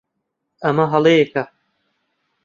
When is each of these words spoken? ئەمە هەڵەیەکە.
ئەمە 0.63 0.85
هەڵەیەکە. 0.93 1.43